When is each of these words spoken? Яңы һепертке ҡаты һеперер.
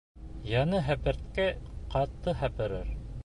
Яңы 0.51 0.79
һепертке 0.87 1.45
ҡаты 1.95 2.35
һеперер. 2.43 2.93